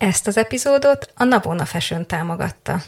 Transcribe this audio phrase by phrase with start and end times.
[0.00, 2.80] Ezt az epizódot a Navona Fashion támogatta.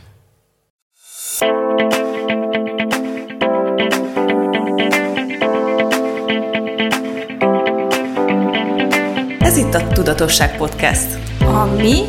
[9.40, 11.18] Ez itt a Tudatosság Podcast.
[11.40, 12.02] A mi?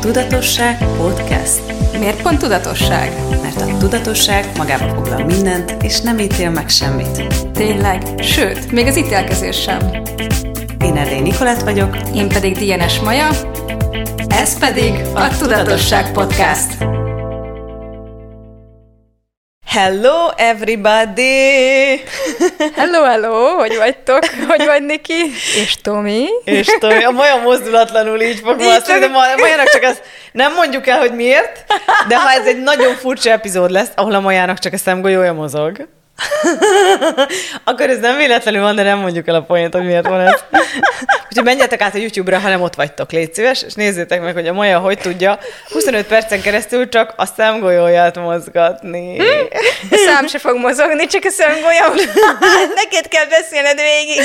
[0.00, 1.60] Tudatosság Podcast.
[1.98, 3.12] Miért pont tudatosság?
[3.42, 7.34] Mert a tudatosság magába foglal mindent, és nem ítél meg semmit.
[7.52, 9.90] Tényleg, sőt, még az ítélkezés sem.
[10.80, 11.96] Én Erdély Nikolett vagyok.
[12.14, 13.51] Én pedig Dienes Maja.
[14.40, 16.76] Ez pedig a Tudatosság Podcast.
[19.66, 22.00] Hello everybody!
[22.76, 23.46] Hello, hello!
[23.46, 24.18] Hogy vagytok?
[24.48, 25.22] Hogy vagy Niki?
[25.62, 26.26] És Tomi?
[26.44, 30.02] És Tomi, a Maja mozdulatlanul így fog Így valószínűleg, de Majának csak ezt
[30.32, 31.64] nem mondjuk el, hogy miért,
[32.08, 35.88] de ha ez egy nagyon furcsa epizód lesz, ahol a Majának csak a szemgolyója mozog,
[37.64, 40.40] akkor ez nem véletlenül van, de nem mondjuk el a poént, hogy miért van ez.
[41.28, 44.46] Úgyhogy menjetek át a YouTube-ra, ha nem ott vagytok, légy szíves, és nézzétek meg, hogy
[44.46, 49.18] a Maja hogy tudja 25 percen keresztül csak a szemgolyóját mozgatni.
[49.90, 51.94] A szám se fog mozogni, csak a szemgolyam.
[52.82, 54.22] Neked kell beszélned végig.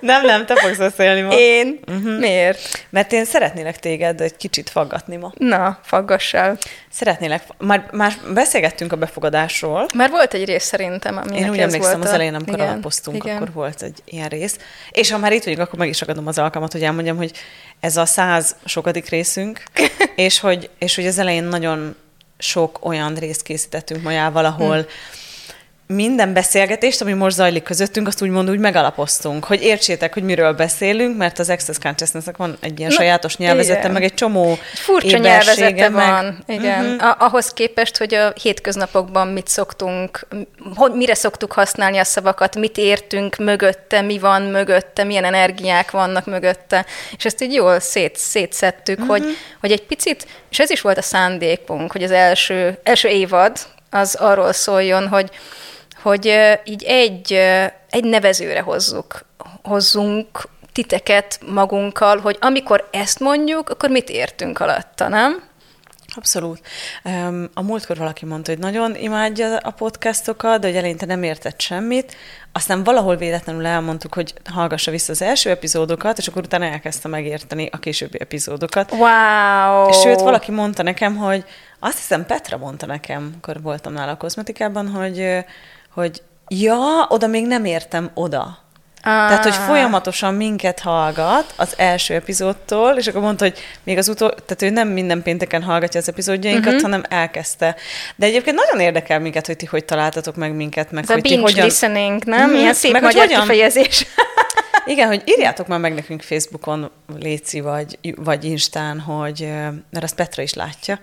[0.00, 1.32] Nem, nem, te fogsz beszélni ma.
[1.32, 1.80] Én?
[1.86, 2.18] Uh-huh.
[2.18, 2.86] Miért?
[2.90, 5.32] Mert én szeretnélek téged egy kicsit faggatni ma.
[5.36, 6.58] Na, faggassál.
[6.98, 9.86] Szeretnélek, már, már beszélgettünk a befogadásról.
[9.94, 13.24] Már volt egy rész szerintem, aminek Én úgy emlékszem, az a- elején, amikor igen, alapoztunk,
[13.24, 13.36] igen.
[13.36, 14.56] akkor volt egy ilyen rész.
[14.90, 17.32] És ha már itt vagyunk, akkor meg is ragadom az alkalmat, hogy elmondjam, hogy
[17.80, 19.62] ez a száz sokadik részünk,
[20.16, 21.96] és hogy, és hogy az elején nagyon
[22.38, 24.86] sok olyan részt készítettünk Majával, ahol Hm.
[25.94, 31.16] Minden beszélgetést, ami most zajlik közöttünk, azt úgymond úgy megalapoztunk, hogy értsétek, hogy miről beszélünk,
[31.16, 33.90] mert az Access Consciousness van egy ilyen Na, sajátos nyelvezete, igen.
[33.90, 36.84] meg egy csomó Furcsa ébersége, nyelvezete meg- van, igen.
[36.84, 37.22] Uh-huh.
[37.22, 40.26] Ahhoz képest, hogy a hétköznapokban mit szoktunk,
[40.74, 46.26] hogy mire szoktuk használni a szavakat, mit értünk mögötte, mi van mögötte, milyen energiák vannak
[46.26, 49.16] mögötte, és ezt így jól szét, szétszettük, uh-huh.
[49.16, 53.58] hogy, hogy egy picit, és ez is volt a szándékunk, hogy az első, első évad
[53.90, 55.30] az arról szóljon, hogy,
[56.02, 56.26] hogy
[56.64, 57.32] így egy,
[57.90, 59.24] egy nevezőre hozzuk,
[59.62, 65.48] hozzunk titeket magunkkal, hogy amikor ezt mondjuk, akkor mit értünk alatta, nem?
[66.16, 66.60] Abszolút.
[67.54, 72.16] A múltkor valaki mondta, hogy nagyon imádja a podcastokat, de hogy eleinte nem értett semmit.
[72.52, 77.68] Aztán valahol véletlenül elmondtuk, hogy hallgassa vissza az első epizódokat, és akkor utána elkezdte megérteni
[77.72, 78.92] a későbbi epizódokat.
[78.92, 79.88] Wow!
[79.88, 81.44] És sőt, valaki mondta nekem, hogy
[81.78, 85.44] azt hiszem Petra mondta nekem, akkor voltam nála a kozmetikában, hogy,
[85.98, 88.66] hogy ja, oda még nem értem oda.
[89.02, 89.28] Ah.
[89.28, 94.30] Tehát, hogy folyamatosan minket hallgat az első epizódtól, és akkor mondta, hogy még az utol,
[94.30, 96.82] tehát ő nem minden pénteken hallgatja az epizódjainkat, uh-huh.
[96.82, 97.76] hanem elkezdte.
[98.16, 101.22] De egyébként nagyon érdekel minket, hogy ti hogy találtatok meg minket, meg Ez a hogy
[101.22, 101.64] ti binge hogyan...
[101.64, 102.50] listening, nem?
[102.50, 104.06] Mhm, Ilyen szép meg magyar hogyan- kifejezés.
[104.86, 109.48] Igen, hogy írjátok már meg nekünk Facebookon, Léci, vagy, vagy Instán, hogy,
[109.90, 110.98] mert azt Petra is látja,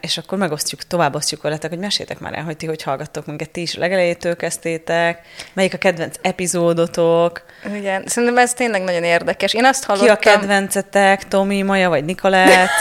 [0.00, 3.60] és akkor megosztjuk, továbbosztjuk veletek, hogy mesétek már el, hogy ti hogy hallgattok minket, ti
[3.60, 5.20] is legelejétől kezdtétek,
[5.52, 7.42] melyik a kedvenc epizódotok,
[7.74, 9.54] Igen, szerintem ez tényleg nagyon érdekes.
[9.54, 10.16] Én azt ki a hallottam...
[10.16, 12.70] kedvencetek, Tomi, Maja vagy Nikolett?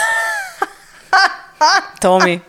[1.97, 2.41] Tomi.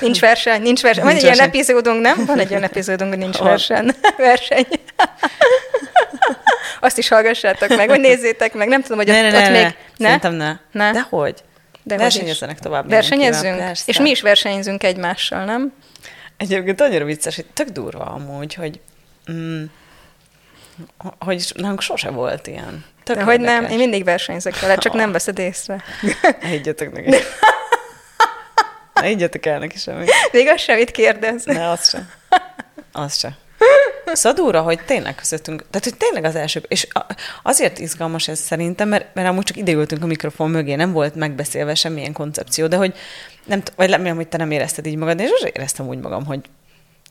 [0.00, 1.04] Nincs verseny, nincs verseny.
[1.04, 1.46] Van egy verseny.
[1.46, 2.24] epizódunk, nem?
[2.26, 3.48] Van egy olyan epizódunk, hogy nincs Hol?
[3.48, 3.90] verseny.
[4.16, 4.66] verseny.
[6.80, 8.68] Azt is hallgassátok meg, vagy nézzétek meg.
[8.68, 9.74] Nem tudom, hogy Ne, ott, ne, ott ne, még...
[9.96, 10.06] ne.
[10.06, 10.56] Szerintem ne.
[10.72, 10.92] Ne?
[10.92, 11.34] Dehogy.
[11.86, 12.88] De Versenyezzenek tovább.
[12.88, 13.62] Versenyezzünk?
[13.86, 15.72] És mi is versenyzünk egymással, nem?
[16.36, 18.80] Egyébként annyira vicces, hogy tök durva amúgy, hogy,
[19.32, 19.64] mm,
[21.18, 22.84] hogy nálunk sose volt ilyen.
[23.04, 25.82] Tök De hogy nem, én mindig versenyzek vele, csak nem veszed észre.
[26.40, 27.10] Higgyetek neki.
[28.94, 30.10] Ne higgyetek el neki semmit.
[30.32, 31.44] Még az semmit kérdez.
[31.44, 32.06] Ne, az se.
[32.92, 33.36] Az se.
[34.34, 36.86] Durva, hogy tényleg közöttünk, tehát hogy tényleg az első, és
[37.42, 41.74] azért izgalmas ez szerintem, mert, mert amúgy csak ideültünk a mikrofon mögé, nem volt megbeszélve
[41.74, 42.94] semmilyen koncepció, de hogy
[43.44, 46.40] nem, vagy remélem, hogy te nem érezted így magad, én sose éreztem úgy magam, hogy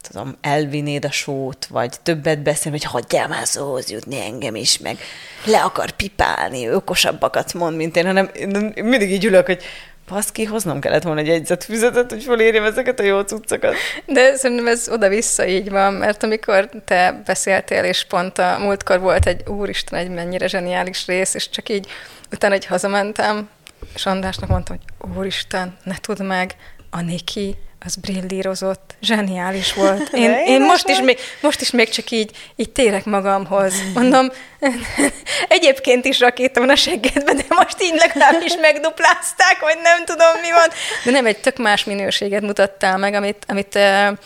[0.01, 4.97] tudom, elvinnéd a sót, vagy többet beszél, hogy hagyjál már szóhoz jutni engem is, meg
[5.45, 9.63] le akar pipálni, ő okosabbakat mond, mint én, hanem én mindig így ülök, hogy
[10.07, 13.75] baszki, hoznom kellett volna egy jegyzetfüzetet, hogy felírjam ezeket a jó cuccokat.
[14.05, 19.25] De szerintem ez oda-vissza így van, mert amikor te beszéltél, és pont a múltkor volt
[19.25, 21.87] egy úristen, egy mennyire zseniális rész, és csak így
[22.31, 23.49] utána, hogy hazamentem,
[23.95, 26.55] és Andrásnak mondtam, hogy úristen, ne tudd meg,
[26.89, 27.55] a Niki
[27.85, 30.09] az brillírozott, zseniális volt.
[30.13, 33.73] Én, én édes most, is még, most is még csak így, így térek magamhoz.
[33.93, 34.29] Mondom,
[35.47, 36.19] egyébként is
[36.53, 40.69] van a seggedben, de most így legalábbis megduplázták, vagy nem tudom mi van.
[41.03, 44.17] De nem, egy tök más minőséget mutattál meg, amit, amit uh,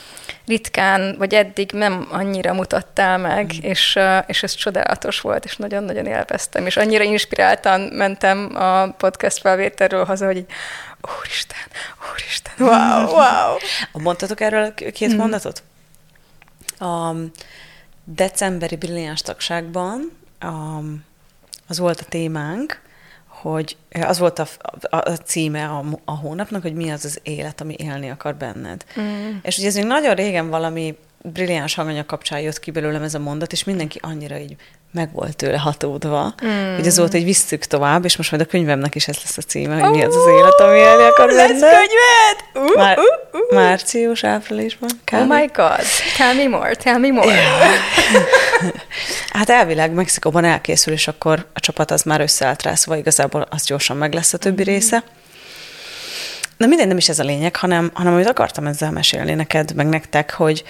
[0.49, 3.69] ritkán, vagy eddig nem annyira mutattál meg, mm.
[3.69, 10.05] és, és ez csodálatos volt, és nagyon-nagyon élveztem, és annyira inspiráltan mentem a podcast felvételről
[10.05, 10.51] haza, hogy így,
[11.19, 11.48] úristen,
[12.59, 13.57] wow, wow.
[13.91, 15.17] Mondtatok erről két mm.
[15.17, 15.63] mondatot?
[16.79, 17.13] A
[18.03, 20.79] decemberi brilliáns tagságban a,
[21.67, 22.81] az volt a témánk,
[23.27, 24.47] hogy az volt a,
[24.81, 28.85] a, a címe a, a hónapnak, hogy mi az az élet, ami élni akar benned.
[28.99, 29.37] Mm.
[29.41, 33.19] És ugye ez még nagyon régen valami brilliáns hanganyag kapcsán jött ki belőlem ez a
[33.19, 34.55] mondat, és mindenki annyira így
[34.91, 36.75] meg volt tőle hatódva, mm.
[36.75, 39.41] hogy az volt, hogy visszük tovább, és most majd a könyvemnek is ez lesz a
[39.41, 41.31] címe, hogy uh, mi az az élet, ami élni akar.
[41.31, 42.37] Lesz könyved!
[42.53, 43.03] Uh, Már, uh,
[43.41, 43.55] uh.
[43.55, 44.89] Március, áprilisban.
[45.03, 45.13] Kb.
[45.13, 45.81] Oh my god,
[46.17, 47.41] tell me more, tell me more.
[49.29, 53.63] Hát elvileg Mexikóban elkészül, és akkor a csapat az már összeállt rá, szóval igazából az
[53.63, 54.65] gyorsan meg lesz a többi mm.
[54.65, 55.03] része.
[56.57, 59.87] De minden nem is ez a lényeg, hanem, hanem amit akartam ezzel mesélni neked, meg
[59.87, 60.63] nektek, hogy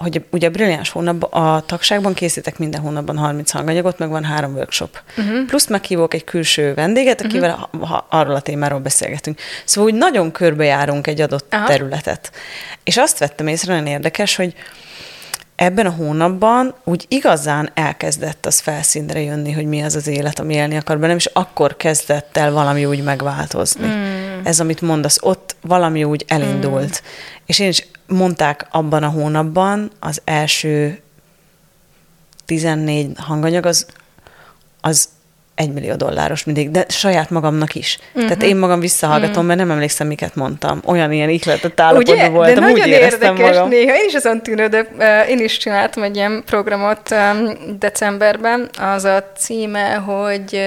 [0.00, 4.54] hogy ugye a brilliáns hónap, a tagságban készítek minden hónapban 30 hanganyagot, meg van három
[4.54, 5.02] workshop.
[5.18, 5.46] Uh-huh.
[5.46, 7.88] Plusz meghívok egy külső vendéget, akivel uh-huh.
[7.88, 9.40] ha arról a témáról beszélgetünk.
[9.64, 11.66] Szóval úgy nagyon körbejárunk egy adott Aha.
[11.66, 12.32] területet.
[12.84, 14.54] És azt vettem észre, nagyon érdekes, hogy
[15.60, 20.54] ebben a hónapban úgy igazán elkezdett az felszínre jönni, hogy mi az az élet, ami
[20.54, 23.86] élni akar bennem, és akkor kezdett el valami úgy megváltozni.
[23.86, 24.44] Mm.
[24.44, 27.02] Ez, amit mondasz, ott valami úgy elindult.
[27.02, 27.06] Mm.
[27.46, 31.00] És én is mondták abban a hónapban az első
[32.46, 33.86] 14 hanganyag, az,
[34.80, 35.08] az
[35.54, 37.98] egy millió dolláros mindig, de saját magamnak is.
[38.08, 38.22] Uh-huh.
[38.22, 39.46] Tehát én magam visszahallgatom, uh-huh.
[39.46, 40.80] mert nem emlékszem, miket mondtam.
[40.84, 43.68] Olyan ilyen ihletett állapotban voltam, de úgy nagyon érdekes magam.
[43.68, 43.96] néha.
[43.96, 44.88] Én is azon tűnődök,
[45.28, 47.14] én is csináltam egy ilyen programot
[47.78, 48.70] decemberben.
[48.78, 50.60] Az a címe, hogy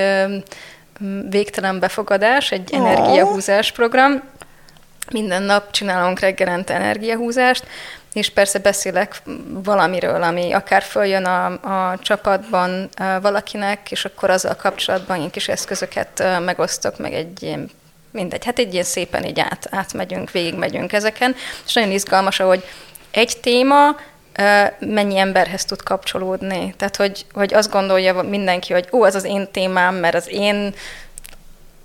[1.29, 2.79] Végtelen befogadás, egy oh.
[2.79, 4.21] energiahúzás program.
[5.11, 7.65] Minden nap csinálunk reggelente energiahúzást,
[8.13, 11.45] és persze beszélek valamiről, ami akár följön a,
[11.91, 12.89] a csapatban
[13.21, 17.69] valakinek, és akkor azzal kapcsolatban én kis eszközöket megosztok, meg egy ilyen
[18.11, 21.35] mindegy, hát egy ilyen szépen így át, átmegyünk, végigmegyünk ezeken,
[21.65, 22.63] és nagyon izgalmas, hogy
[23.11, 23.95] egy téma
[24.79, 26.73] mennyi emberhez tud kapcsolódni.
[26.77, 30.73] Tehát, hogy, hogy azt gondolja mindenki, hogy ó, ez az én témám, mert az én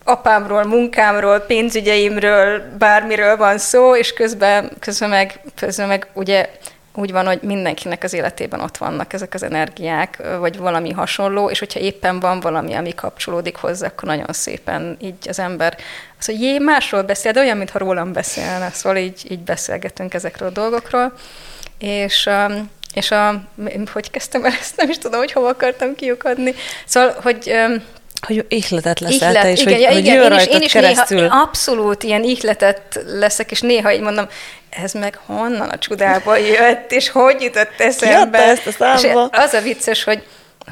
[0.09, 6.51] apámról, munkámról, pénzügyeimről, bármiről van szó, és közben, közben, meg, közben meg ugye
[6.95, 11.59] úgy van, hogy mindenkinek az életében ott vannak ezek az energiák, vagy valami hasonló, és
[11.59, 15.77] hogyha éppen van valami, ami kapcsolódik hozzá, akkor nagyon szépen így az ember
[16.19, 20.49] az, hogy jé, másról beszél, de olyan, mintha rólam beszélne, szóval így, így beszélgetünk ezekről
[20.49, 21.13] a dolgokról.
[21.79, 22.29] És,
[22.95, 23.43] és a,
[23.93, 26.55] hogy kezdtem el ezt, nem is tudom, hogy hova akartam kiukadni.
[26.87, 27.53] Szóval, hogy
[28.27, 30.73] hogy ihletet leszel Ihlet, te, és igen, hogy, ja, hogy igen, én is, én is
[30.73, 31.21] keresztül.
[31.21, 34.29] Néha, abszolút ilyen ihletet leszek, és néha így mondom,
[34.71, 38.39] ez meg honnan a csodába jött, és hogy jutott eszembe.
[38.39, 39.29] ezt a számba.
[39.33, 40.23] És az a vicces, hogy,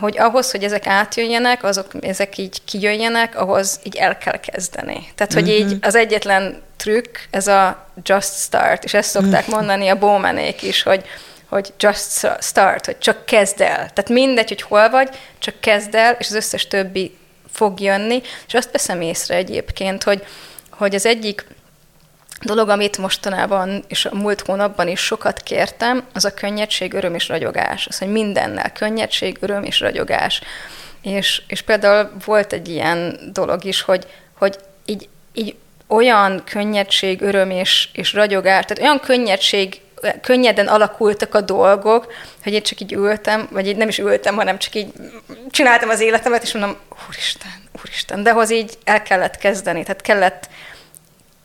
[0.00, 5.08] hogy ahhoz, hogy ezek átjöjjenek, azok, ezek így kijöjjenek, ahhoz így el kell kezdeni.
[5.14, 5.52] Tehát, hogy mm-hmm.
[5.52, 5.76] így mhm.
[5.80, 9.56] az egyetlen trükk, ez a just start, és ezt szokták mm-hmm.
[9.56, 11.04] mondani a bómenék is, hogy
[11.48, 13.74] hogy just start, hogy csak kezd el.
[13.74, 15.08] Tehát mindegy, hogy hol vagy,
[15.38, 17.16] csak kezd el, és az összes többi
[17.56, 20.26] fog jönni, és azt veszem észre egyébként, hogy,
[20.70, 21.46] hogy az egyik
[22.42, 27.28] dolog, amit mostanában és a múlt hónapban is sokat kértem, az a könnyedség, öröm és
[27.28, 27.86] ragyogás.
[27.86, 30.40] Az, hogy mindennel könnyedség, öröm és ragyogás.
[31.02, 34.06] És, és például volt egy ilyen dolog is, hogy,
[34.38, 35.54] hogy így, így
[35.86, 39.80] olyan könnyedség, öröm és, és ragyogás, tehát olyan könnyedség
[40.20, 44.58] könnyeden alakultak a dolgok, hogy én csak így ültem, vagy így nem is ültem, hanem
[44.58, 44.92] csak így
[45.50, 46.76] csináltam az életemet, és mondom,
[47.08, 50.48] úristen, úristen, de hoz így el kellett kezdeni, tehát kellett,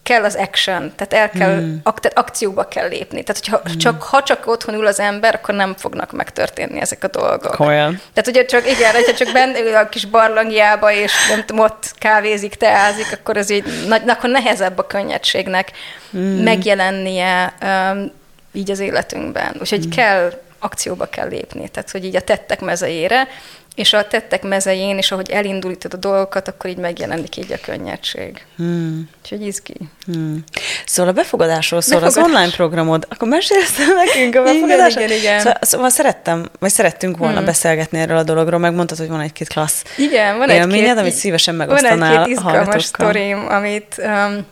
[0.03, 1.75] kell az action, tehát el kell, mm.
[1.83, 3.23] ak- tehát akcióba kell lépni.
[3.23, 3.77] Tehát, hogyha mm.
[3.77, 7.59] csak, ha csak otthon ül az ember, akkor nem fognak megtörténni ezek a dolgok.
[7.59, 8.01] Olyan.
[8.13, 11.93] Tehát, ugye csak, igen, hogyha csak benne ül a kis barlangjába, és nem tudom, ott
[11.97, 15.71] kávézik, teázik, akkor az így, na, akkor nehezebb a könnyedségnek
[16.17, 16.43] mm.
[16.43, 18.11] megjelennie um,
[18.53, 19.55] így az életünkben.
[19.59, 19.89] Úgyhogy mm.
[19.89, 23.27] kell, akcióba kell lépni, tehát hogy így a tettek mezejére,
[23.75, 28.45] és a tettek mezején, és ahogy elindulítod a dolgokat, akkor így megjelenik így a könnyedség.
[28.55, 29.09] Hmm.
[29.21, 29.75] Úgyhogy izgi.
[30.05, 30.43] Hmm.
[30.85, 32.23] Szóval a befogadásról szól Befogadás.
[32.23, 35.03] az online programod, akkor mesélsz nekünk a befogadásról?
[35.03, 35.39] Igen, igen, igen.
[35.39, 37.45] Szóval, szóval szerettem, vagy szerettünk volna hmm.
[37.45, 41.55] beszélgetni erről a dologról, megmondtad, hogy van egy-két klassz Igen, van egy két, amit szívesen
[41.55, 44.45] megosztanál Van egy-két izgalmas sztorim, amit, um,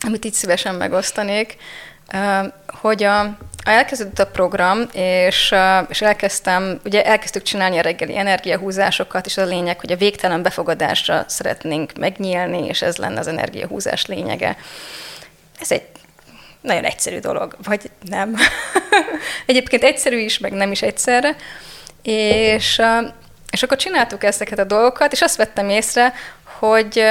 [0.00, 1.56] amit így szívesen megosztanék,
[2.66, 5.54] hogy a, elkezdődött a program, és,
[5.88, 10.42] és elkezdtem, ugye elkezdtük csinálni a reggeli energiahúzásokat, és az a lényeg, hogy a végtelen
[10.42, 14.56] befogadásra szeretnénk megnyílni, és ez lenne az energiahúzás lényege.
[15.60, 15.86] Ez egy
[16.60, 18.36] nagyon egyszerű dolog, vagy nem.
[19.46, 21.36] Egyébként egyszerű is, meg nem is egyszerre.
[22.02, 22.82] És,
[23.50, 26.14] és akkor csináltuk ezeket a dolgokat, és azt vettem észre,
[26.58, 27.04] hogy,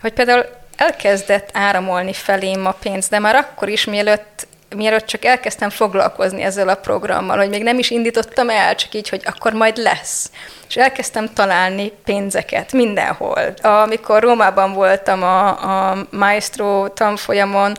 [0.00, 0.46] hogy például
[0.78, 6.68] elkezdett áramolni felém a pénz, de már akkor is, mielőtt mielőtt csak elkezdtem foglalkozni ezzel
[6.68, 10.30] a programmal, hogy még nem is indítottam el, csak így, hogy akkor majd lesz.
[10.68, 13.54] És elkezdtem találni pénzeket mindenhol.
[13.62, 15.46] Amikor Rómában voltam a,
[15.90, 17.72] a Maestro tanfolyamon,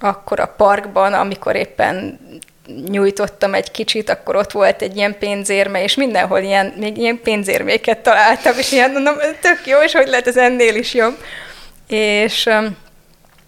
[0.00, 2.20] akkor a parkban, amikor éppen
[2.88, 7.98] nyújtottam egy kicsit, akkor ott volt egy ilyen pénzérme, és mindenhol ilyen, még ilyen pénzérméket
[7.98, 11.16] találtam, és ilyen mondom, tök jó, és hogy lehet ez ennél is jobb.
[11.88, 12.48] És,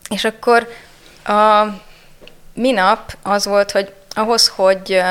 [0.09, 0.69] és akkor
[1.25, 1.65] a
[2.55, 5.03] minap az volt, hogy ahhoz, hogy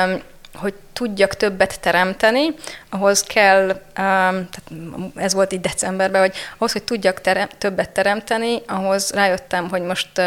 [0.54, 2.54] hogy tudjak többet teremteni,
[2.90, 4.62] ahhoz kell, tehát
[5.14, 10.18] ez volt itt decemberben, hogy ahhoz, hogy tudjak terem, többet teremteni, ahhoz rájöttem, hogy most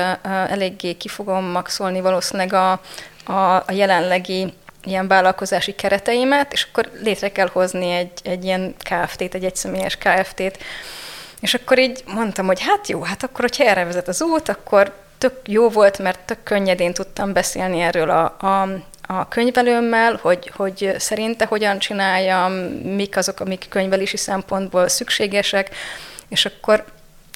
[0.48, 2.72] eléggé ki fogom maxolni valószínűleg a,
[3.26, 9.34] a, a jelenlegi ilyen vállalkozási kereteimet, és akkor létre kell hozni egy, egy ilyen KFT-t,
[9.34, 10.58] egy egyszemélyes KFT-t.
[11.44, 14.94] És akkor így mondtam, hogy hát jó, hát akkor, hogyha erre vezet az út, akkor
[15.18, 18.62] tök jó volt, mert tök könnyedén tudtam beszélni erről a, a,
[19.02, 22.52] a könyvelőmmel, hogy, hogy szerinte hogyan csináljam,
[22.96, 25.70] mik azok, amik könyvelési szempontból szükségesek,
[26.28, 26.86] és akkor,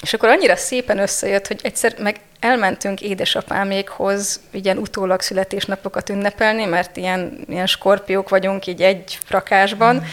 [0.02, 6.98] és akkor annyira szépen összejött, hogy egyszer meg elmentünk édesapámékhoz ilyen utólag születésnapokat ünnepelni, mert
[6.98, 10.04] ilyen, ilyen skorpiók vagyunk így egy rakásban, mm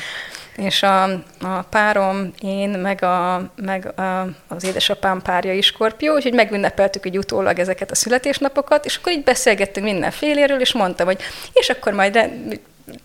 [0.56, 1.02] és a,
[1.40, 7.18] a párom, én, meg, a, meg a, az édesapám párja is skorpió, úgyhogy megünnepeltük így
[7.18, 11.20] utólag ezeket a születésnapokat, és akkor így beszélgettünk mindenféléről, és mondtam, hogy
[11.52, 12.30] és akkor majd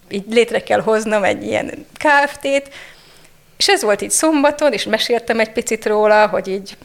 [0.09, 2.69] így létre kell hoznom egy ilyen KFT-t,
[3.57, 6.77] és ez volt így szombaton, és meséltem egy picit róla, hogy így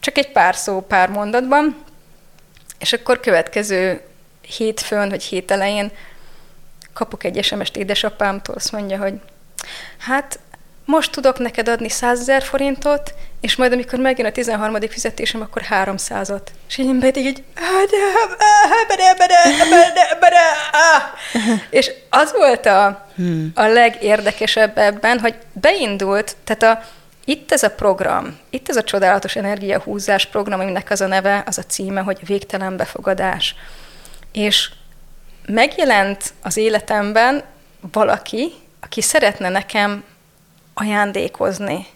[0.00, 1.76] csak egy pár szó, pár mondatban,
[2.78, 4.00] és akkor következő
[4.56, 5.90] hétfőn, vagy hét elején
[6.92, 9.14] kapok egy SMS-t édesapámtól, azt mondja, hogy
[9.98, 10.38] hát
[10.84, 14.76] most tudok neked adni 100 ezer forintot, és majd amikor megjön a 13.
[14.88, 16.46] fizetésem, akkor 300-at.
[16.68, 17.42] És én pedig így,
[21.70, 23.52] és az volt a, hmm.
[23.54, 26.84] a legérdekesebb ebben, hogy beindult, tehát a,
[27.24, 31.58] itt ez a program, itt ez a csodálatos energiahúzás program, aminek az a neve, az
[31.58, 33.54] a címe, hogy végtelen befogadás.
[34.32, 34.70] És
[35.46, 37.42] megjelent az életemben
[37.92, 38.52] valaki,
[38.84, 40.04] aki szeretne nekem
[40.74, 41.86] ajándékozni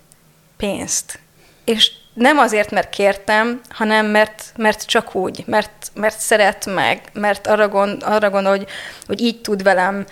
[0.56, 1.18] pénzt.
[1.64, 7.46] És nem azért, mert kértem, hanem mert, mert csak úgy, mert, mert szeret meg, mert
[7.46, 8.68] arra, gond, arra gondol, hogy,
[9.06, 10.04] hogy így tud velem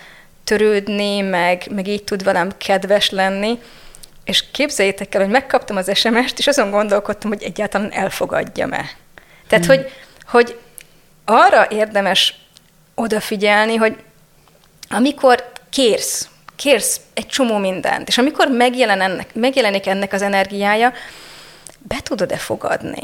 [0.43, 3.59] törődni, meg, meg így tud velem kedves lenni.
[4.23, 8.89] És képzeljétek el, hogy megkaptam az SMS-t, és azon gondolkodtam, hogy egyáltalán elfogadjam-e.
[9.47, 9.75] Tehát, hmm.
[9.75, 9.91] hogy,
[10.25, 10.59] hogy
[11.25, 12.35] arra érdemes
[12.95, 13.95] odafigyelni, hogy
[14.89, 20.93] amikor kérsz, kérsz egy csomó mindent, és amikor megjelen ennek, megjelenik ennek az energiája,
[21.79, 23.03] be tudod-e fogadni?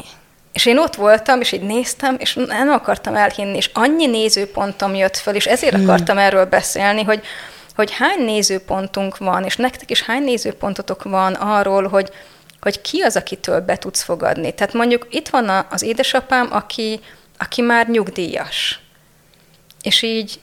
[0.52, 5.16] És én ott voltam, és így néztem, és nem akartam elhinni, és annyi nézőpontom jött
[5.16, 5.84] föl, és ezért hmm.
[5.84, 7.22] akartam erről beszélni, hogy,
[7.74, 12.10] hogy hány nézőpontunk van, és nektek is hány nézőpontotok van arról, hogy,
[12.60, 14.54] hogy ki az, akitől be tudsz fogadni.
[14.54, 17.00] Tehát mondjuk itt van az édesapám, aki,
[17.38, 18.80] aki már nyugdíjas.
[19.82, 20.40] És így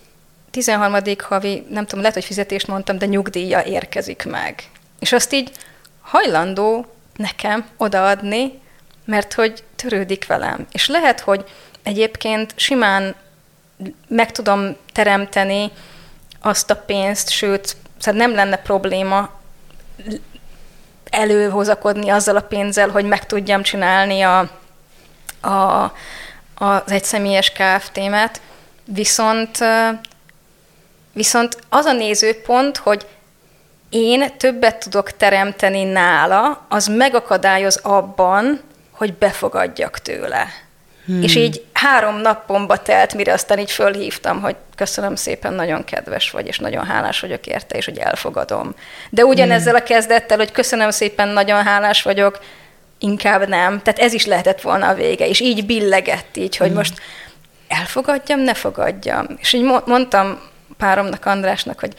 [0.51, 0.95] 13.
[1.19, 4.63] havi, nem tudom, lehet, hogy fizetést mondtam, de nyugdíja érkezik meg.
[4.99, 5.51] És azt így
[6.01, 8.59] hajlandó nekem odaadni,
[9.05, 10.67] mert hogy törődik velem.
[10.71, 11.43] És lehet, hogy
[11.83, 13.15] egyébként simán
[14.07, 15.71] meg tudom teremteni
[16.41, 19.29] azt a pénzt, sőt, szóval nem lenne probléma
[21.09, 24.39] előhozakodni azzal a pénzzel, hogy meg tudjam csinálni a,
[25.41, 25.83] a,
[26.55, 28.41] az egyszemélyes KFT-met,
[28.85, 29.57] viszont
[31.13, 33.05] Viszont az a nézőpont, hogy
[33.89, 40.47] én többet tudok teremteni nála, az megakadályoz abban, hogy befogadjak tőle.
[41.05, 41.23] Hmm.
[41.23, 46.47] És így három napomba telt, mire aztán így fölhívtam, hogy köszönöm szépen, nagyon kedves vagy,
[46.47, 48.75] és nagyon hálás vagyok érte, és hogy elfogadom.
[49.09, 49.81] De ugyanezzel hmm.
[49.81, 52.39] a kezdettel, hogy köszönöm szépen, nagyon hálás vagyok,
[52.99, 53.81] inkább nem.
[53.81, 56.77] Tehát ez is lehetett volna a vége, és így billegett így, hogy hmm.
[56.77, 57.01] most
[57.67, 59.25] elfogadjam, ne fogadjam.
[59.37, 60.39] És így mondtam
[60.77, 61.95] páromnak, Andrásnak, hogy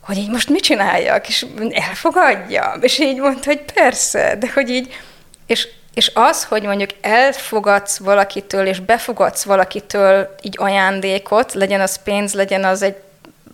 [0.00, 2.76] hogy így most mit csináljak, és elfogadja.
[2.80, 5.00] És így mondta, hogy persze, de hogy így,
[5.46, 12.34] és, és az, hogy mondjuk elfogadsz valakitől, és befogadsz valakitől így ajándékot, legyen az pénz,
[12.34, 12.96] legyen az egy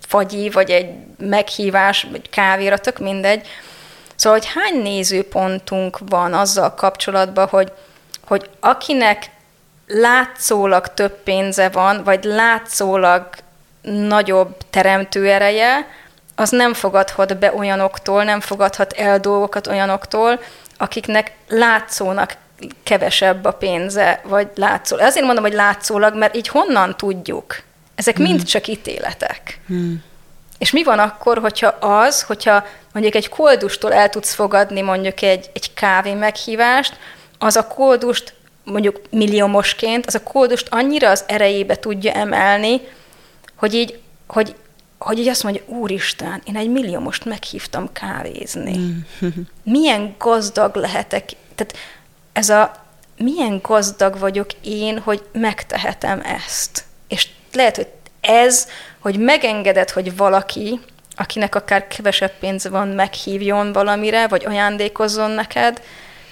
[0.00, 3.49] fagyi, vagy egy meghívás, vagy kávéra, tök mindegy.
[4.14, 7.73] Szóval, hogy hány nézőpontunk van azzal kapcsolatban, hogy,
[8.26, 9.30] hogy akinek
[9.87, 13.28] látszólag több pénze van, vagy látszólag
[13.90, 15.88] nagyobb teremtőereje,
[16.35, 20.40] az nem fogadhat be olyanoktól, nem fogadhat el dolgokat olyanoktól,
[20.76, 22.37] akiknek látszónak
[22.83, 25.05] kevesebb a pénze, vagy látszólag.
[25.05, 27.62] Azért mondom, hogy látszólag, mert így honnan tudjuk?
[27.95, 28.25] Ezek hmm.
[28.25, 29.61] mind csak ítéletek.
[29.66, 30.05] Hmm.
[30.59, 35.50] És mi van akkor, hogyha az, hogyha mondjuk egy koldustól el tudsz fogadni mondjuk egy,
[35.52, 36.97] egy kávé meghívást,
[37.38, 42.81] az a koldust mondjuk milliómosként, az a kódust annyira az erejébe tudja emelni,
[43.57, 44.55] hogy így, hogy,
[44.99, 48.77] hogy így azt mondja, úristen, én egy milliómost meghívtam kávézni.
[48.77, 48.99] Mm.
[49.63, 51.77] Milyen gazdag lehetek, tehát
[52.33, 52.85] ez a
[53.19, 56.85] milyen gazdag vagyok én, hogy megtehetem ezt.
[57.09, 57.89] És lehet, hogy
[58.21, 60.81] ez, hogy megengeded, hogy valaki,
[61.17, 65.83] akinek akár kevesebb pénz van, meghívjon valamire, vagy ajándékozzon neked,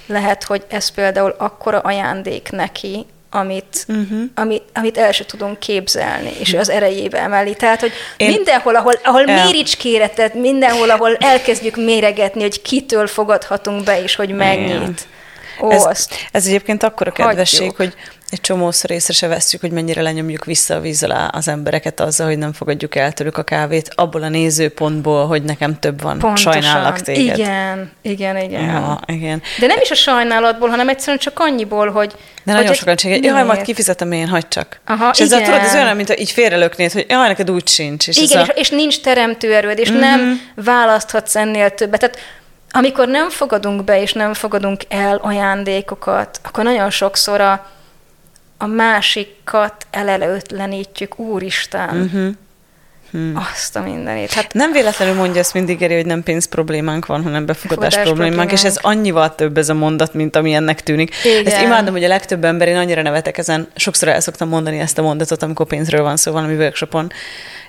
[0.06, 4.22] lehet, hogy ez például akkora ajándék neki, amit, uh-huh.
[4.34, 7.54] amit, amit el sem tudunk képzelni, és az erejébe emeli.
[7.54, 8.28] Tehát, hogy Én...
[8.30, 9.44] mindenhol, ahol, ahol el...
[9.44, 15.06] méricskéretet, mindenhol, ahol elkezdjük méregetni, hogy kitől fogadhatunk be, és hogy megnyit.
[15.60, 17.76] Ó, ez, azt ez egyébként akkor a kedvesség, hagyjuk.
[17.76, 17.94] hogy
[18.34, 22.26] egy csomószor észre se vesszük, hogy mennyire lenyomjuk vissza a víz alá az embereket azzal,
[22.26, 26.18] hogy nem fogadjuk el tőlük a kávét, abból a nézőpontból, hogy nekem több van.
[26.18, 26.52] Pontosan.
[26.52, 27.38] Sajnállak téged.
[27.38, 28.62] Igen, igen, igen.
[28.62, 29.42] Ja, igen.
[29.58, 32.12] De nem is a sajnálatból, hanem egyszerűen csak annyiból, hogy...
[32.44, 34.80] De nagyon hogy sokan csinálják, jaj, majd kifizetem én, hagyd csak.
[34.86, 38.08] Aha, és ezzel tudod, ez olyan, mint így félrelöknéd, hogy jaj, neked úgy sincs.
[38.08, 38.42] És igen, a...
[38.42, 40.00] és, és nincs teremtőerőd, és mm-hmm.
[40.00, 42.00] nem választhatsz ennél többet.
[42.00, 42.18] Tehát
[42.76, 47.72] amikor nem fogadunk be, és nem fogadunk el ajándékokat, akkor nagyon sokszor a
[48.58, 52.00] a másikat elelőtlenítjük, úristen.
[52.00, 52.28] Uh-huh.
[53.10, 53.36] Hmm.
[53.52, 54.32] Azt a mindenét.
[54.32, 58.18] Hát, nem véletlenül mondja ezt mindig, Eri, hogy nem pénz problémánk van, hanem befogadás problémánk,
[58.18, 61.14] problémánk, és ez annyival több ez a mondat, mint ami ennek tűnik.
[61.24, 61.46] Igen.
[61.46, 64.98] Ezt imádom, hogy a legtöbb ember, én annyira nevetek ezen, sokszor el szoktam mondani ezt
[64.98, 67.12] a mondatot, amikor pénzről van szó valami workshopon,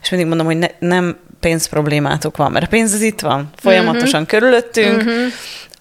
[0.02, 3.50] és mindig mondom, hogy ne, nem pénz problémátok van, mert a pénz az itt van,
[3.56, 4.40] folyamatosan uh-huh.
[4.40, 5.02] körülöttünk.
[5.02, 5.32] Uh-huh.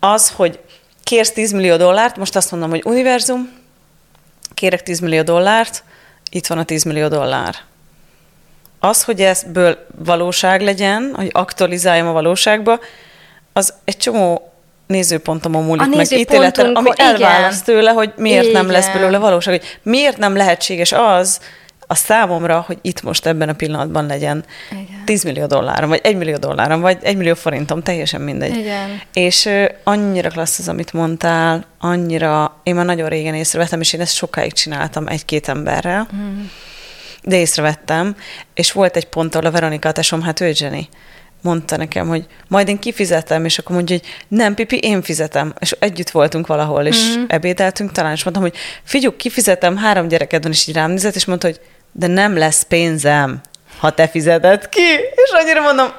[0.00, 0.58] Az, hogy
[1.02, 3.50] kérsz 10 millió dollárt, most azt mondom, hogy univerzum,
[4.54, 5.84] kérek 10 millió dollárt,
[6.30, 7.54] itt van a 10 millió dollár.
[8.80, 12.78] Az, hogy ezből valóság legyen, hogy aktualizáljam a valóságba,
[13.52, 14.52] az egy csomó
[14.86, 18.62] nézőpontomon múlik a meg ítéleten, ami elválaszt tőle, hogy miért igen.
[18.62, 21.40] nem lesz belőle valóság, hogy miért nem lehetséges az,
[21.86, 25.04] a számomra, hogy itt most ebben a pillanatban legyen Igen.
[25.04, 28.56] 10 millió dollárom, vagy 1 millió dollárom, vagy 1 millió forintom, teljesen mindegy.
[28.56, 29.00] Igen.
[29.12, 29.48] És
[29.84, 34.52] annyira klassz az, amit mondtál, annyira, én már nagyon régen észrevettem, és én ezt sokáig
[34.52, 36.44] csináltam egy-két emberrel, mm.
[37.22, 38.16] de észrevettem,
[38.54, 40.88] és volt egy pont, ahol a Veronika, a tesom, hát ő Jenny,
[41.44, 45.54] mondta nekem, hogy majd én kifizetem, és akkor mondja, hogy nem, Pipi, én fizetem.
[45.58, 47.22] És együtt voltunk valahol, és mm.
[47.26, 51.24] ebédeltünk talán, és mondtam, hogy figyuk, kifizetem, három gyereked van, és így rám nézett, és
[51.24, 51.60] mondta, hogy
[51.96, 53.40] de nem lesz pénzem,
[53.78, 54.90] ha te fizeted ki.
[55.14, 55.92] És annyira mondom,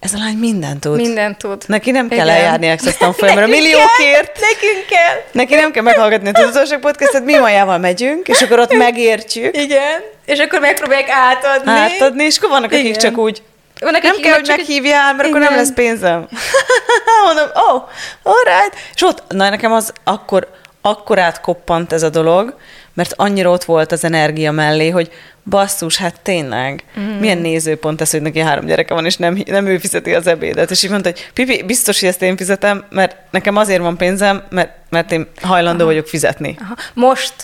[0.00, 0.96] ez a lány mindent tud.
[0.96, 1.62] Mindent tud.
[1.66, 2.28] Neki nem kell Igen.
[2.28, 4.40] eljárni Access tanfolyamra milliókért.
[4.40, 5.16] Nekünk kell.
[5.32, 9.56] Neki nem kell meghallgatni a tudatosság podcastet, mi majával megyünk, és akkor ott megértjük.
[9.56, 10.00] Igen.
[10.24, 11.70] És akkor megpróbálják átadni.
[11.70, 13.42] Átadni, és akkor vannak, akik csak úgy
[13.80, 15.42] vannak, nem kell, hogy meghívjál, mert igen.
[15.42, 16.28] akkor nem lesz pénzem.
[17.26, 17.82] Mondom, oh,
[18.22, 18.74] all right.
[18.94, 20.48] És ott, na nekem az akkor,
[20.82, 22.54] akkor átkoppant ez a dolog,
[23.00, 25.10] mert annyira ott volt az energia mellé, hogy
[25.44, 27.18] basszus, hát tényleg, mm.
[27.18, 30.70] milyen nézőpont ez, hogy neki három gyereke van, és nem, nem ő fizeti az ebédet.
[30.70, 34.42] És így mondta, hogy Pipi, biztos, hogy ezt én fizetem, mert nekem azért van pénzem,
[34.50, 35.92] mert, mert én hajlandó Aha.
[35.92, 36.56] vagyok fizetni.
[36.60, 36.74] Aha.
[36.94, 37.34] Most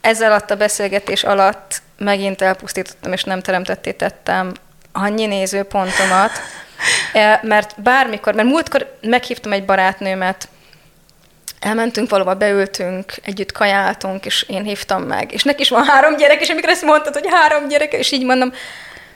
[0.00, 4.52] ezzel alatt a beszélgetés alatt megint elpusztítottam, és nem teremtettétettem
[4.92, 6.30] annyi nézőpontomat,
[7.12, 10.48] eh, mert bármikor, mert múltkor meghívtam egy barátnőmet,
[11.64, 15.32] elmentünk valahova, beültünk, együtt kajáltunk, és én hívtam meg.
[15.32, 18.24] És neki is van három gyerek, és amikor ezt mondtad, hogy három gyerek, és így
[18.24, 18.52] mondom,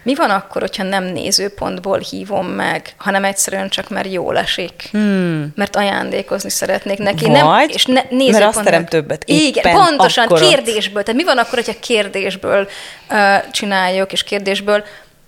[0.03, 4.89] mi van akkor, hogyha nem nézőpontból hívom meg, hanem egyszerűen csak mert jól esik?
[4.91, 5.53] Hmm.
[5.55, 7.25] Mert ajándékozni szeretnék neki.
[7.25, 9.23] Vagy, nem, és ne, mert azt terem többet.
[9.27, 10.49] Igen, pontosan, akkorot.
[10.49, 11.03] kérdésből.
[11.03, 12.69] Tehát mi van akkor, hogyha kérdésből
[13.11, 14.85] uh, csináljuk, és kérdésből.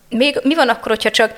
[0.09, 1.35] Még, mi van akkor, hogyha csak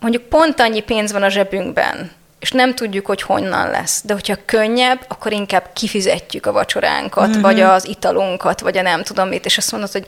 [0.00, 4.02] mondjuk pont annyi pénz van a zsebünkben, és nem tudjuk, hogy honnan lesz.
[4.04, 7.42] De hogyha könnyebb, akkor inkább kifizetjük a vacsoránkat, uh-huh.
[7.42, 10.06] vagy az italunkat, vagy a nem tudom mit, és azt mondod, hogy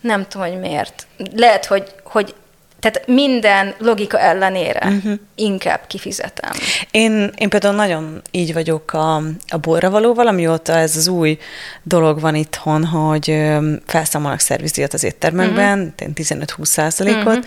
[0.00, 1.06] nem tudom, hogy miért.
[1.34, 2.34] Lehet, hogy, hogy
[2.80, 5.12] tehát minden logika ellenére uh-huh.
[5.34, 6.50] inkább kifizetem.
[6.90, 9.16] Én, én például nagyon így vagyok a,
[9.48, 11.38] a borra valóval, amióta ez az új
[11.82, 13.42] dolog van itthon, hogy
[13.86, 16.14] felszámolnak szervizdíjat az éttermekben, uh-huh.
[16.14, 17.26] 15-20 százalékot.
[17.26, 17.44] Uh-huh.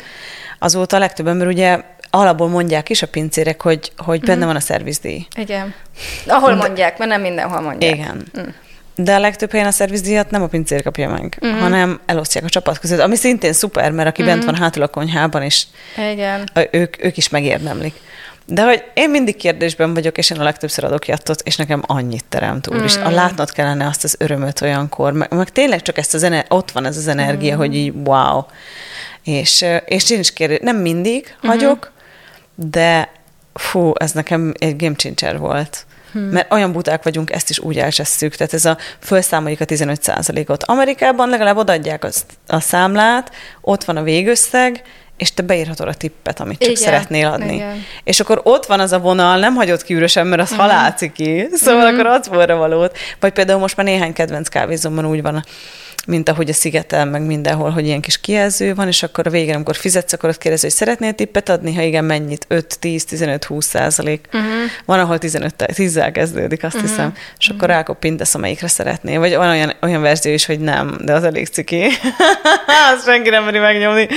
[0.60, 4.48] Azóta a legtöbb ember ugye alapból mondják is a pincérek, hogy, hogy benne mm.
[4.48, 5.28] van a szervizdíj.
[5.36, 5.74] Igen.
[6.28, 7.96] Ahol De, mondják, mert nem mindenhol mondják.
[7.96, 8.26] Igen.
[8.40, 8.48] Mm.
[8.96, 11.60] de a legtöbb helyen a szervizdíjat nem a pincér kapja meg, uh-huh.
[11.60, 14.38] hanem elosztják a csapat között, ami szintén szuper, mert aki uh-huh.
[14.38, 15.64] bent van hátul a konyhában, és
[16.12, 16.50] Igen.
[16.72, 17.94] ők, ők is megérdemlik.
[18.50, 22.26] De hogy én mindig kérdésben vagyok, és én a legtöbbször adok jattot, és nekem annyit
[22.30, 22.84] teremt úr, mm.
[22.84, 26.46] és a látnod kellene azt az örömöt olyankor, meg, meg tényleg csak ezt az ener-
[26.50, 27.58] ott van ez az energia, mm.
[27.58, 28.44] hogy így wow.
[29.24, 31.50] És, és én is kérdés, nem mindig mm-hmm.
[31.50, 31.92] hagyok,
[32.60, 33.12] de
[33.54, 35.86] fú, ez nekem egy game changer volt.
[36.12, 36.22] Hmm.
[36.22, 38.36] Mert olyan buták vagyunk, ezt is úgy elcsesszük.
[38.36, 40.14] Tehát ez a felszámoljuk a 15
[40.48, 44.84] ot Amerikában legalább odaadják azt, a számlát, ott van a végösszeg,
[45.18, 47.54] és te beírhatod a tippet, amit csak igen, szeretnél adni.
[47.54, 47.86] Igen.
[48.04, 50.66] És akkor ott van az a vonal, nem hagyod ki üresen, mert az uh-huh.
[50.66, 52.00] halálci ki, szóval uh-huh.
[52.00, 52.98] akkor adsz volna valót.
[53.20, 55.44] Vagy például most már néhány kedvenc kávézomban úgy van,
[56.08, 59.56] mint ahogy a szigetel, meg mindenhol, hogy ilyen kis kijelző van, és akkor a végén,
[59.56, 62.46] amikor fizetsz, akkor ott kérdezi, hogy szeretnél tippet adni, ha igen, mennyit?
[62.48, 64.26] 5, 10, 15, 20 százalék.
[64.34, 64.50] Uh-huh.
[64.86, 66.90] Van, ahol 15, 10 kezdődik, azt uh-huh.
[66.90, 67.76] hiszem, és akkor uh-huh.
[67.76, 69.20] rákoppintesz, amelyikre szeretnél.
[69.20, 71.86] Vagy van olyan, olyan verzió is, hogy nem, de az elég ciki.
[72.94, 74.08] azt senki nem meri megnyomni.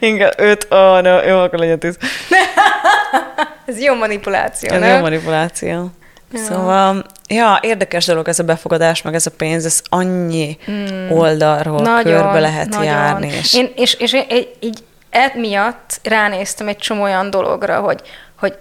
[0.00, 1.96] Inkább 5, ó, oh, no, jó, akkor legyen 10.
[3.66, 4.94] Ez jó manipuláció, Ez nem?
[4.94, 5.90] jó manipuláció.
[6.34, 6.40] Ja.
[6.40, 11.10] Szóval, ja, érdekes dolog ez a befogadás, meg ez a pénz, ez annyi mm.
[11.10, 12.84] oldalról nagyon, körbe lehet nagyon.
[12.84, 13.26] járni.
[13.26, 13.54] És...
[13.54, 18.00] Én, és, és én így emiatt ránéztem egy csomó olyan dologra, hogy,
[18.38, 18.54] hogy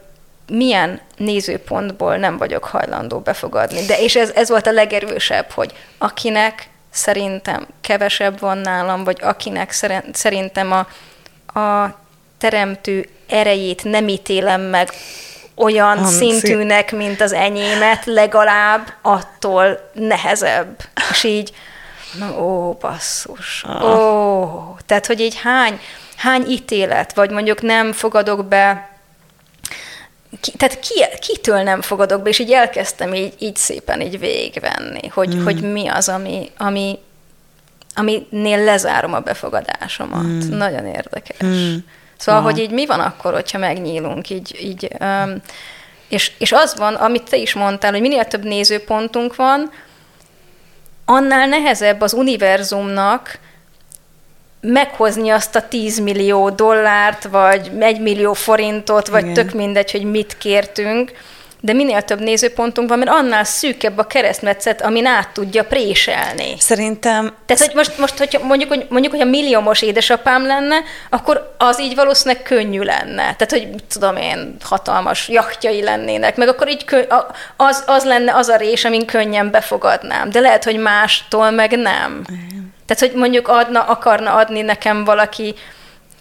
[0.48, 3.86] milyen nézőpontból nem vagyok hajlandó befogadni.
[3.86, 9.72] De és ez, ez volt a legerősebb, hogy akinek szerintem kevesebb van nálam, vagy akinek
[10.12, 10.88] szerintem a,
[11.60, 11.98] a
[12.38, 14.90] teremtő erejét nem ítélem meg
[15.56, 16.14] olyan Hanci.
[16.14, 20.76] szintűnek, mint az enyémet, legalább attól nehezebb.
[21.12, 21.54] És így,
[22.40, 23.84] ó, basszus, ah.
[23.84, 25.80] ó, tehát, hogy így hány,
[26.16, 28.92] hány ítélet, vagy mondjuk nem fogadok be
[30.42, 35.08] ki, tehát ki, kitől nem fogadok be, és így elkezdtem így, így szépen így végvenni,
[35.08, 35.44] hogy, mm.
[35.44, 37.00] hogy mi az, ami, ami,
[37.96, 40.24] aminél lezárom a befogadásomat.
[40.24, 40.58] Mm.
[40.58, 41.48] Nagyon érdekes.
[41.48, 41.76] Mm.
[42.24, 42.50] Szóval, Aha.
[42.50, 45.42] hogy így mi van akkor, hogyha megnyílunk, így, így um,
[46.08, 49.72] és, és az van, amit te is mondtál, hogy minél több nézőpontunk van,
[51.06, 53.40] annál nehezebb az univerzumnak
[54.62, 59.34] meghozni azt a 10 millió dollárt, vagy 1 millió forintot, vagy Igen.
[59.34, 61.12] tök mindegy, hogy mit kértünk,
[61.66, 66.56] de minél több nézőpontunk van, mert annál szűkebb a keresztmetszet, amin át tudja préselni.
[66.60, 67.34] Szerintem...
[67.46, 70.76] Tehát, hogy most, most hogyha mondjuk, hogy, mondjuk, hogy a milliómos édesapám lenne,
[71.10, 73.36] akkor az így valószínűleg könnyű lenne.
[73.36, 77.02] Tehát, hogy tudom én, hatalmas jachtjai lennének, meg akkor így kö,
[77.56, 80.30] az, az lenne az a rés, amin könnyen befogadnám.
[80.30, 82.24] De lehet, hogy mástól meg nem.
[82.86, 85.56] Tehát, hogy mondjuk adna, akarna adni nekem valaki,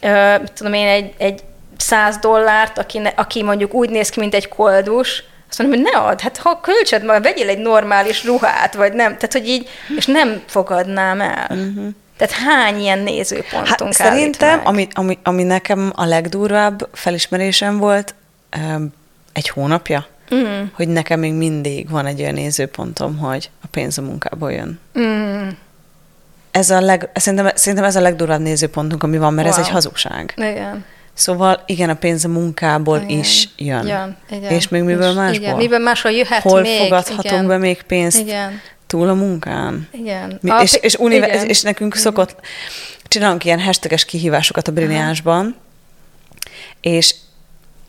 [0.03, 1.41] uh, tudom én, egy, egy
[1.77, 5.93] száz dollárt, aki, ne, aki mondjuk úgy néz ki, mint egy koldus, azt mondom, hogy
[5.93, 9.69] ne add, hát ha kölcsöd majd, vegyél egy normális ruhát, vagy nem, tehát hogy így,
[9.97, 11.47] és nem fogadnám el.
[11.51, 11.87] Uh-huh.
[12.17, 18.15] Tehát hány ilyen nézőpontunk hát, Szerintem, ami, ami, ami nekem a legdurvább felismerésem volt,
[19.33, 20.63] egy hónapja, mm.
[20.73, 24.81] hogy nekem még mindig van egy olyan nézőpontom, hogy a pénz a munkából jön.
[24.99, 25.49] Mm.
[26.51, 29.59] Ez a leg, szerintem, szerintem ez a legdurvább nézőpontunk, ami van, mert wow.
[29.59, 30.35] ez egy hazugság.
[30.37, 30.85] Igen.
[31.15, 33.19] Szóval igen, a pénz a munkából igen.
[33.19, 33.87] is jön.
[33.87, 34.51] jön igen.
[34.53, 35.43] És még miből és, másból?
[35.43, 36.79] Igen, miből máshol jöhet Hol még.
[36.79, 37.47] fogadhatunk igen.
[37.47, 38.61] be még pénzt igen.
[38.87, 39.89] túl a munkán?
[39.93, 40.39] Igen.
[40.43, 41.47] Mi, a, és, és, univer- igen.
[41.49, 42.03] és nekünk igen.
[42.03, 42.37] szokott,
[43.09, 45.57] csinálunk ilyen hashtages kihívásokat a brilliánsban,
[46.81, 47.15] és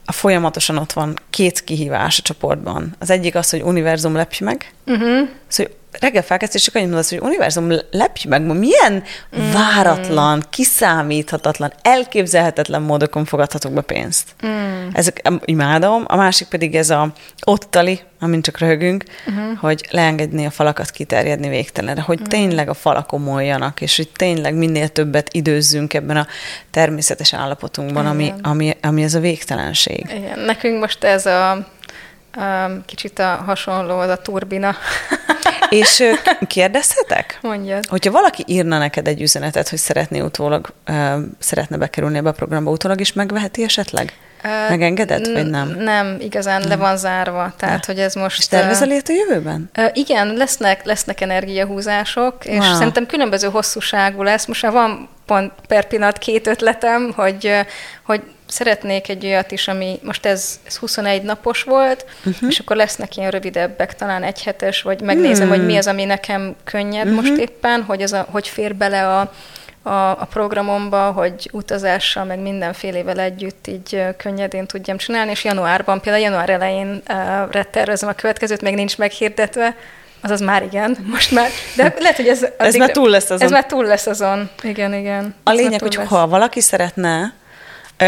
[0.06, 2.96] a folyamatosan ott van két kihívás a csoportban.
[3.00, 4.74] Az egyik az, hogy univerzum lepj meg.
[4.86, 5.28] Uh-huh.
[5.48, 9.04] Szóval reggel felkezdés, csak annyit mondasz, hogy univerzum, lepj meg, ma milyen
[9.40, 9.52] mm.
[9.52, 14.36] váratlan, kiszámíthatatlan, elképzelhetetlen módokon fogadhatok be pénzt.
[14.46, 14.88] Mm.
[14.94, 16.04] Ezek imádom.
[16.08, 17.14] A másik pedig ez a
[17.46, 19.58] ottali, amint csak röhögünk, uh-huh.
[19.60, 22.32] hogy leengedni a falakat kiterjedni végtelenre, hogy uh-huh.
[22.32, 26.28] tényleg a falak omoljanak, és hogy tényleg minél többet időzzünk ebben a
[26.72, 30.06] természetes állapotunkban, ami, ami, ami ez a végtelenség.
[30.16, 30.40] Igen.
[30.40, 31.68] Nekünk most ez a
[32.86, 34.76] kicsit a hasonló az a turbina.
[35.70, 36.04] És
[36.48, 37.40] kérdezhetek?
[37.42, 37.86] Mondjad.
[37.86, 40.74] Hogyha valaki írna neked egy üzenetet, hogy szeretné utólag,
[41.40, 44.14] szeretne bekerülni ebbe a programba, utólag is megveheti esetleg?
[44.70, 45.68] Megengedett, vagy nem?
[45.78, 46.70] Nem, igazán nem.
[46.70, 47.54] le van zárva.
[47.58, 47.94] Tehát, ja.
[47.94, 48.38] hogy ez most...
[48.38, 49.70] És tervezel a jövőben?
[49.94, 52.74] Igen, lesznek, lesznek energiahúzások, és wow.
[52.74, 54.46] szerintem különböző hosszúságú lesz.
[54.46, 57.52] Most már van pont per pillanat két ötletem, hogy,
[58.06, 58.22] hogy
[58.54, 62.50] szeretnék egy olyat is, ami most ez, ez 21 napos volt, uh-huh.
[62.50, 65.58] és akkor lesznek ilyen rövidebbek, talán egy hetes, vagy megnézem, hmm.
[65.58, 67.22] hogy mi az, ami nekem könnyebb uh-huh.
[67.22, 69.32] most éppen, hogy, az a, hogy fér bele a,
[69.82, 76.24] a, a programomba, hogy utazással, meg mindenfélével együtt így könnyedén tudjam csinálni, és januárban, például
[76.24, 77.02] január elején
[77.54, 79.76] uh, tervezem a következőt, még nincs meghirdetve,
[80.26, 81.50] Azaz már igen, most már.
[81.76, 82.44] De lehet, hogy ez...
[82.44, 83.46] Addig, ez már túl lesz azon.
[83.46, 84.50] Ez már túl lesz azon.
[84.62, 85.36] Igen, igen.
[85.44, 86.08] A lényeg, hogy lesz.
[86.08, 87.34] ha valaki szeretne,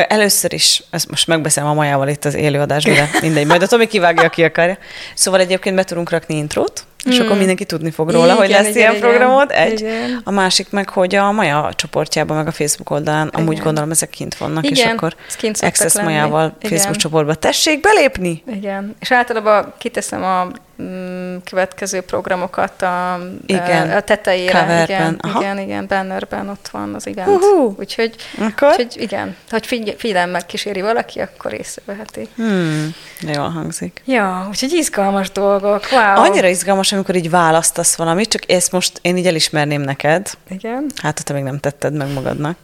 [0.08, 3.88] Először is, ezt most megbeszélem a Majával itt az élőadásban, de mindegy, majd a Tomi
[3.88, 4.78] kivágja, aki akarja.
[5.14, 7.38] Szóval egyébként be tudunk rakni intrót, és akkor hmm.
[7.38, 9.52] mindenki tudni fog róla, igen, hogy lesz igen, ilyen igen, programod.
[9.52, 9.80] Egy.
[9.80, 10.22] Igen.
[10.24, 13.42] A másik meg, hogy a Maja csoportjában, meg a Facebook oldalán, igen.
[13.42, 15.16] amúgy gondolom ezek kint vannak, igen, és akkor
[15.60, 16.72] Access Majával igen.
[16.72, 18.44] Facebook csoportba tessék belépni.
[18.56, 20.48] Igen, és általában kiteszem a
[20.82, 23.92] mm, következő programokat a, igen.
[23.92, 24.60] a tetejére.
[24.60, 25.20] Coverben.
[25.24, 27.28] Igen, igen, igen, bannerben ott van az event.
[27.28, 27.80] Uh-huh.
[27.80, 28.70] Úgyhogy, akkor?
[28.70, 32.28] úgyhogy igen, hogy figy- figyelemmel kíséri valaki, akkor észreveheti.
[32.36, 34.02] Hmm, jól hangzik.
[34.06, 35.84] Ja, úgyhogy izgalmas dolgok.
[35.92, 36.24] Wow.
[36.24, 40.32] Annyira izgalmas, amikor így választasz valamit, csak ezt most én így elismerném neked.
[40.50, 40.86] Igen.
[41.02, 42.58] Hát, ha te még nem tetted meg magadnak.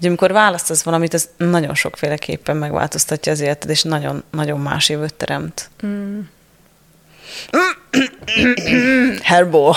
[0.00, 5.70] Hogy amikor választasz valamit, ez nagyon sokféleképpen megváltoztatja az életed, és nagyon-nagyon más jövőt teremt.
[5.86, 6.20] Mm.
[9.22, 9.72] Herbo.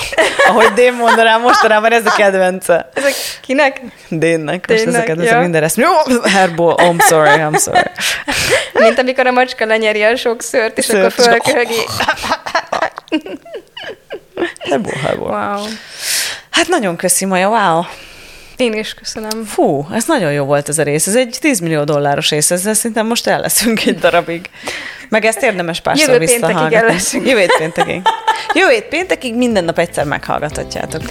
[0.48, 2.90] Ahogy Dén mondanám mostanában, ez a kedvence.
[2.94, 3.82] Ezek kinek?
[4.10, 4.68] Dénnek.
[4.68, 5.42] Most ez a kedvence ja.
[5.42, 5.82] minden ezt.
[6.24, 7.82] Herbo, I'm sorry, I'm sorry.
[8.74, 11.82] Mint amikor a macska lenyeri a sok szört, és Szört, akkor fölköhögi.
[14.60, 15.26] Herbo, herbo.
[15.26, 15.66] Wow.
[16.50, 17.84] Hát nagyon köszi, Maja, wow.
[18.58, 19.44] Én is köszönöm.
[19.46, 21.08] Fú, ez nagyon jó volt ez a rész.
[21.08, 24.50] Ez egy 10 millió dolláros rész, ezzel szerintem most el leszünk egy darabig.
[25.14, 27.28] Meg ezt érdemes párszor Jövő péntekig el leszünk.
[27.28, 28.02] Jövő péntekig.
[28.54, 31.02] Jövő péntekig minden nap egyszer meghallgathatjátok.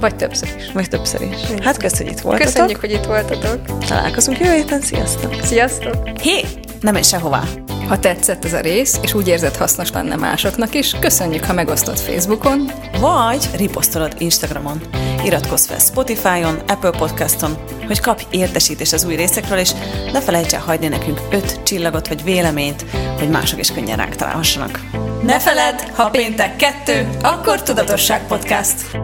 [0.00, 0.72] Vagy többször is.
[0.72, 1.64] Vagy többször is.
[1.64, 2.52] Hát köszönjük, hogy itt voltatok.
[2.52, 3.78] Köszönjük, hogy itt voltatok.
[3.88, 4.80] Találkozunk jövő héten.
[4.80, 5.34] Sziasztok!
[5.42, 5.94] Sziasztok!
[6.22, 6.44] Hé!
[6.80, 7.42] Nem menj sehová!
[7.88, 11.98] Ha tetszett ez a rész, és úgy érzed hasznos lenne másoknak is, köszönjük, ha megosztod
[11.98, 14.80] Facebookon, vagy riposztolod Instagramon.
[15.26, 19.72] Iratkozz fel Spotify-on, Apple Podcaston, hogy kapj értesítést az új részekről, és
[20.12, 22.84] ne felejts el hagyni nekünk öt csillagot vagy véleményt,
[23.18, 24.80] hogy mások is könnyen ránk találhassanak.
[25.22, 28.96] Ne feledd, ha péntek kettő, akkor Tudatosság Podcast.